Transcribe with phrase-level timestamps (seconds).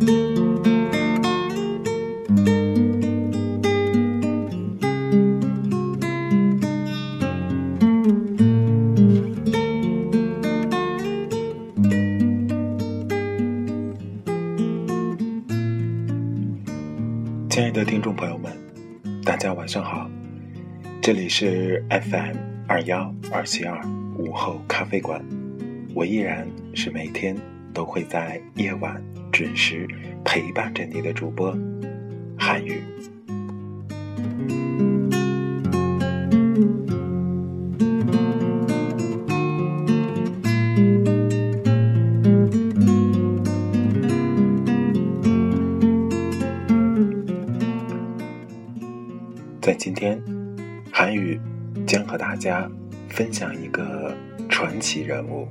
[0.00, 0.08] 亲
[17.62, 18.50] 爱的听众朋友们，
[19.22, 20.10] 大家晚上好，
[21.02, 23.78] 这里是 FM 二幺二七二
[24.16, 25.22] 午后咖啡馆，
[25.94, 27.36] 我依然是每天
[27.72, 29.88] 都会在夜晚准时
[30.24, 31.56] 陪伴着你的主播
[32.38, 32.82] 韩语。
[49.60, 50.20] 在今天，
[50.90, 51.38] 韩语
[51.86, 52.68] 将和大家
[53.08, 54.16] 分享一个
[54.48, 55.46] 传奇人物。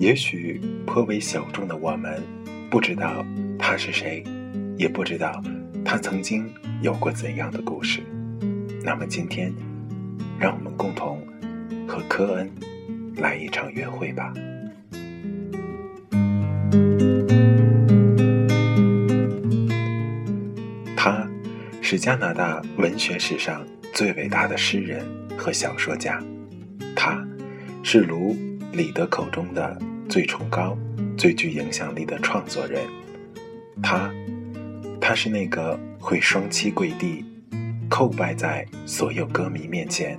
[0.00, 2.22] 也许颇为小众的我们，
[2.70, 3.22] 不知道
[3.58, 4.24] 他是谁，
[4.78, 5.42] 也不知道
[5.84, 6.50] 他曾经
[6.80, 8.00] 有过怎样的故事。
[8.82, 9.52] 那么今天，
[10.38, 11.22] 让我们共同
[11.86, 12.50] 和科恩
[13.16, 14.32] 来一场约会吧。
[20.96, 21.28] 他。
[21.82, 25.04] 是加拿大文学史上最伟大的诗人
[25.36, 26.22] 和小说家，
[26.94, 27.20] 他，
[27.82, 28.36] 是卢
[28.72, 29.76] 里德口中的
[30.10, 30.76] 最崇高、
[31.16, 32.82] 最具影响力的创作人。
[33.80, 34.12] 他，
[35.00, 37.24] 他是那个会双膝跪地，
[37.88, 40.18] 叩拜在所有歌迷面前，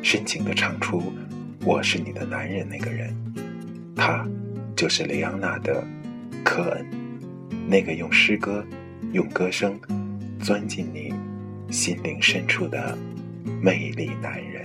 [0.00, 1.12] 深情地唱出
[1.66, 3.12] “我是你的男人”那个人。
[3.96, 4.24] 他，
[4.76, 5.84] 就是雷昂纳德·
[6.44, 6.86] 科恩，
[7.68, 8.64] 那个用诗歌、
[9.12, 9.78] 用歌声。
[10.40, 11.14] 钻进你
[11.70, 12.98] 心灵深处的
[13.60, 14.64] 魅力男人。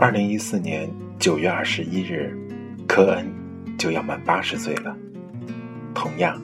[0.00, 0.88] 二零一四年
[1.18, 2.32] 九月二十一日，
[2.86, 3.26] 科恩
[3.76, 4.96] 就要满八十岁了。
[5.92, 6.40] 同样，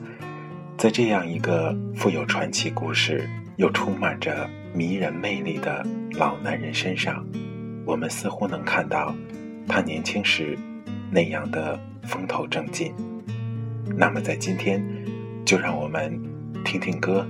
[0.77, 5.87] 在这样一个富有传奇故事又充满着迷人魅力的
[6.19, 7.25] 老男人身上，
[7.85, 9.15] 我们似乎能看到。
[9.65, 10.57] 他年轻时
[11.09, 12.93] 那样的风头正劲。
[13.95, 14.85] 那么，在今天，
[15.45, 16.21] 就让我们
[16.65, 17.25] 听听歌，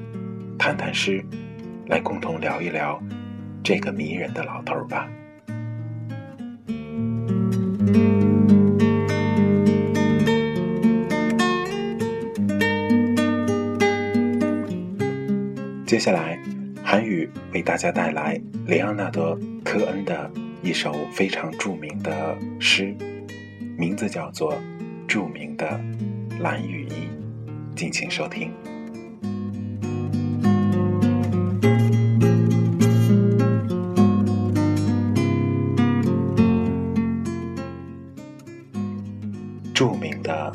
[0.57, 1.23] 谈谈诗，
[1.85, 2.99] 来共同聊一聊
[3.63, 5.07] 这个迷人的老头吧。
[15.95, 16.37] 接下来，
[16.83, 19.33] 韩语为大家带来雷昂纳德·
[19.63, 20.29] 科恩的。
[20.61, 22.93] 一首非常著名的诗，
[23.77, 24.51] 名字叫做
[25.07, 25.79] 《著名的
[26.41, 27.07] 蓝雨衣》，
[27.77, 28.51] 敬请收听。
[39.73, 40.51] 著名的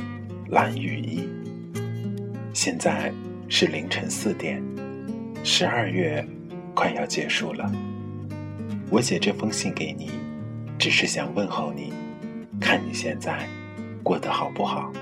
[0.51, 1.27] 蓝雨衣，
[2.53, 3.11] 现在
[3.49, 4.63] 是凌晨四点，
[5.43, 6.25] 十二月
[6.75, 7.71] 快要结束了。
[8.91, 10.11] 我写这封信给你，
[10.79, 11.93] 只是想问候你，
[12.61, 13.49] 看你现在
[14.03, 14.93] 过得好不好。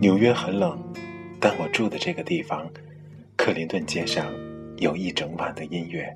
[0.00, 0.82] 纽约很冷，
[1.40, 2.68] 但我住的这个地方，
[3.36, 4.26] 克林顿街上
[4.78, 6.12] 有一整晚的音乐。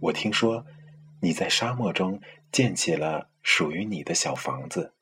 [0.00, 0.64] 我听说
[1.20, 2.20] 你在沙漠中
[2.50, 4.92] 建起了属于你的小房子，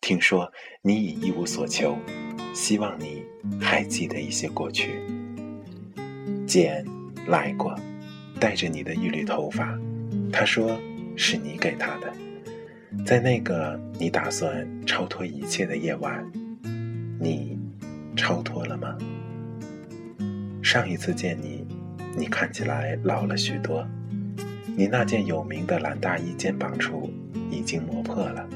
[0.00, 0.50] 听说
[0.80, 1.98] 你已一无所求，
[2.54, 3.22] 希望你
[3.60, 5.00] 还记得一些过去。
[6.48, 6.84] 简
[7.28, 7.78] 来过。
[8.40, 9.76] 带着你的一缕头发，
[10.32, 10.78] 他说
[11.16, 12.12] 是你给他的。
[13.04, 16.24] 在那个你打算超脱一切的夜晚，
[17.18, 17.58] 你
[18.16, 18.96] 超脱了吗？
[20.62, 21.66] 上一次见你，
[22.16, 23.84] 你看起来老了许多，
[24.76, 27.10] 你那件有名的蓝大衣肩膀处
[27.50, 28.48] 已经磨破了。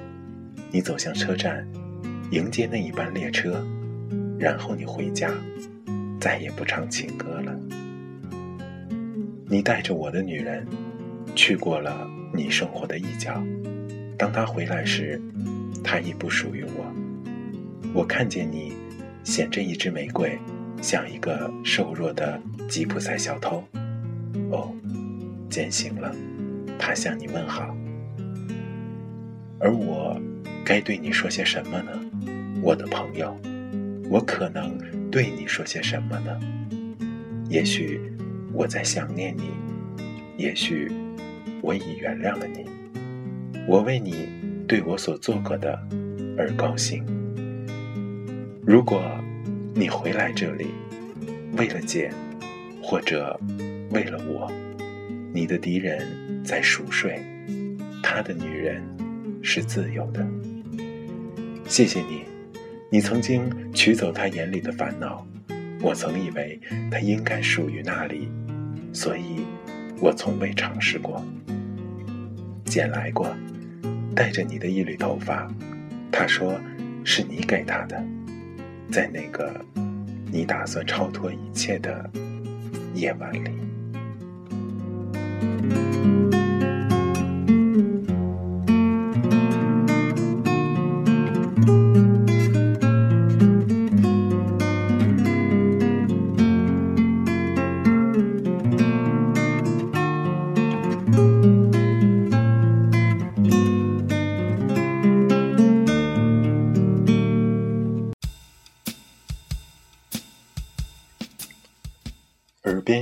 [0.71, 1.67] 你走向车站，
[2.31, 3.67] 迎接那一班列车，
[4.39, 5.33] 然后你回家，
[6.21, 7.53] 再也不唱情歌了。
[9.53, 10.67] 你带着我的女人，
[11.37, 13.35] 去过了你生活的一角。
[14.17, 15.21] 当她回来时，
[15.85, 16.91] 她已不属于我。
[17.93, 18.73] 我看见你，
[19.25, 20.39] 衔着一支玫瑰，
[20.81, 23.63] 像一个瘦弱的吉普赛小偷。
[24.51, 24.73] 哦，
[25.51, 26.17] 践行了，
[26.79, 27.77] 他向你问好，
[29.61, 30.19] 而我。
[30.65, 31.91] 该对你说些什么呢，
[32.63, 33.37] 我的朋友？
[34.09, 34.79] 我可能
[35.11, 36.41] 对你说些什么呢？
[37.51, 38.01] 也许
[38.53, 39.51] 我在想念你，
[40.37, 40.91] 也许
[41.61, 42.67] 我已原谅了你。
[43.67, 44.29] 我为你
[44.67, 45.79] 对我所做过的
[46.37, 47.05] 而高兴。
[48.65, 49.03] 如果
[49.75, 50.67] 你回来这里，
[51.57, 52.11] 为了姐，
[52.83, 53.39] 或者
[53.91, 54.51] 为了我，
[55.33, 56.07] 你的敌人
[56.45, 57.21] 在熟睡，
[58.03, 58.83] 他的女人
[59.43, 60.27] 是自由的。
[61.67, 62.25] 谢谢你，
[62.91, 65.27] 你曾经取走他眼里的烦恼。
[65.81, 66.61] 我曾以为
[66.91, 68.29] 他应该属于那里，
[68.93, 69.47] 所以
[70.01, 71.25] 我从未尝试过。
[72.65, 73.29] 捡来过，
[74.15, 75.47] 带着你的一缕头发。
[76.11, 76.59] 他说
[77.05, 78.03] 是你给他的，
[78.91, 79.53] 在那个
[80.31, 82.11] 你打算超脱一切的
[82.95, 83.51] 夜晚里。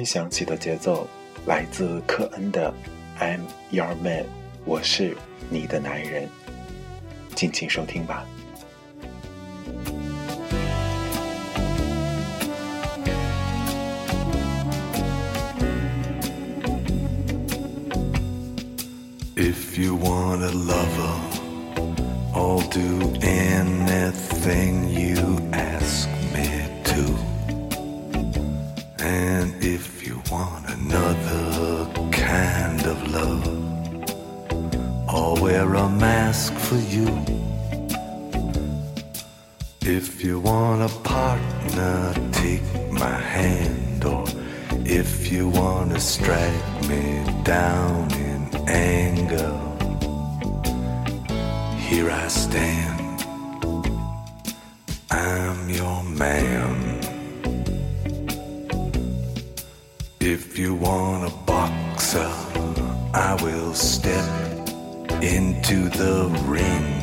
[0.00, 1.06] 耳边响起的节奏
[1.46, 2.72] 来自科恩的
[3.22, 4.22] 《I'm Your Man》，
[4.64, 5.14] 我是
[5.50, 6.26] 你的男人，
[7.34, 8.24] 尽情收听吧。
[19.36, 21.20] If you want a lover,
[22.34, 23.59] I'll do anything
[45.30, 49.52] if you want to strike me down in anger,
[51.78, 53.22] here I stand.
[55.08, 57.00] I'm your man.
[60.18, 62.32] If you want a boxer,
[63.14, 64.28] I will step
[65.22, 66.99] into the ring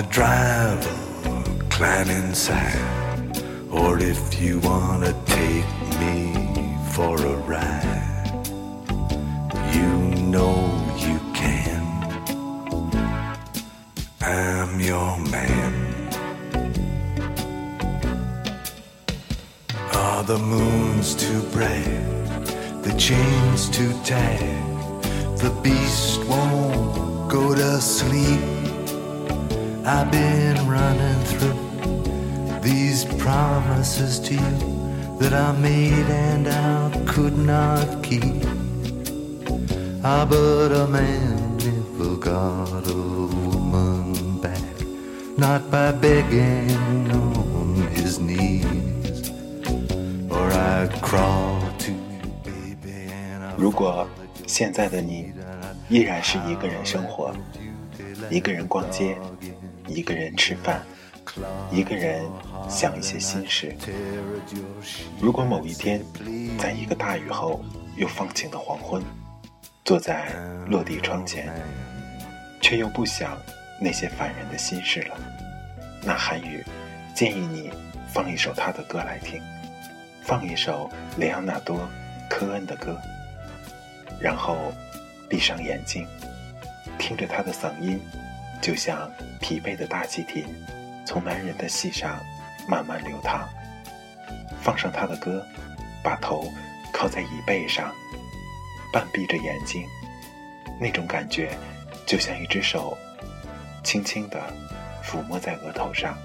[0.00, 3.36] want a driver, climb inside.
[3.70, 8.06] Or if you want to take me for a ride
[9.74, 9.88] you
[10.34, 10.56] know
[10.96, 11.82] you can.
[14.20, 15.74] I'm your man.
[19.94, 22.82] Are the moons too bright?
[22.82, 24.60] The chains too tight?
[25.38, 28.59] The beast won't go to sleep.
[29.92, 34.56] I've been running through these promises to you
[35.18, 38.46] that I made and I could not keep.
[40.04, 43.02] Ah, but a man never got a
[43.48, 44.62] woman back,
[45.36, 49.32] not by begging on his knees,
[50.30, 53.10] or I'd crawl to you, baby.
[53.10, 54.06] And I'd 如果
[54.46, 55.32] 现在的你
[55.88, 57.34] 依然是一个人生活，
[58.30, 59.18] 一个人逛街，
[59.90, 60.82] 一个人吃饭，
[61.70, 62.24] 一个人
[62.68, 63.76] 想一些心事。
[65.20, 66.00] 如果某一天，
[66.58, 67.60] 在一个大雨后
[67.96, 69.02] 又放晴的黄昏，
[69.84, 70.32] 坐在
[70.68, 71.52] 落地窗前，
[72.60, 73.36] 却又不想
[73.80, 75.16] 那些烦人的心事了。
[76.02, 76.64] 那韩语
[77.14, 77.70] 建议你
[78.12, 79.42] 放一首他的歌来听，
[80.22, 81.76] 放一首雷昂纳多·
[82.28, 82.96] 科恩的歌，
[84.20, 84.56] 然后
[85.28, 86.06] 闭上眼睛，
[86.98, 88.00] 听着他的嗓音，
[88.60, 90.44] 就像疲惫的大气体
[91.06, 92.20] 从男人的膝上
[92.68, 93.48] 慢慢流淌。
[94.60, 95.44] 放上他的歌，
[96.02, 96.44] 把头
[96.92, 97.90] 靠在椅背上。
[98.92, 99.86] 半闭着眼睛，
[100.80, 101.56] 那种感觉
[102.06, 102.98] 就像一只手
[103.84, 104.38] 轻轻地
[105.04, 106.18] 抚摸在额头上，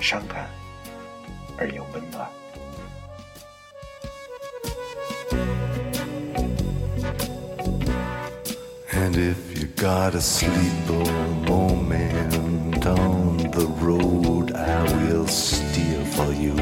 [0.00, 0.48] 伤感
[1.56, 2.28] 而又温暖。
[8.96, 11.04] And if you gotta sleep a
[11.50, 16.56] moment on the road, I will steer for you.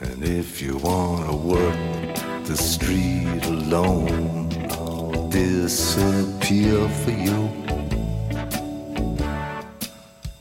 [0.00, 2.14] And if you wanna work
[2.44, 7.50] the street alone, I'll disappear for you.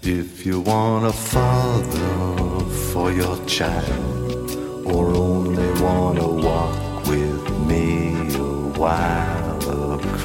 [0.04, 4.51] If you want a father for your child,
[4.86, 6.37] or only wanna walk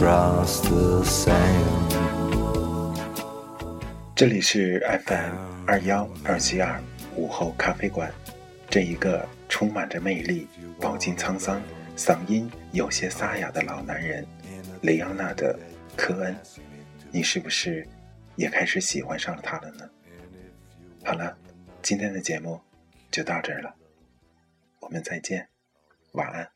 [0.02, 1.92] across the sand.
[4.16, 6.82] 这里是 FM 二幺二七二
[7.14, 8.12] 午后咖啡馆，
[8.68, 10.48] 这一个充满着魅力、
[10.80, 11.62] 饱经沧桑、
[11.96, 14.26] 嗓音有些沙哑的老男人，
[14.80, 15.52] 雷昂纳德·
[15.96, 16.36] 科恩，
[17.12, 17.86] 你是不是
[18.34, 19.88] 也开始喜欢上了他了呢？
[21.04, 21.36] 好了，
[21.80, 22.60] 今天的节目
[23.12, 23.72] 就到这儿了，
[24.80, 25.46] 我们再见，
[26.14, 26.48] 晚安。